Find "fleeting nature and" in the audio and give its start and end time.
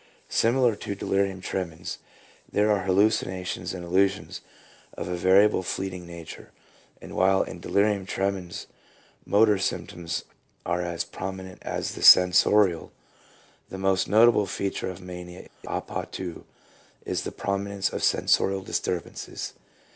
5.61-7.15